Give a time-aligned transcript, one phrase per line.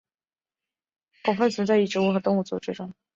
[1.23, 2.91] 广泛存在于植物和动物组织中。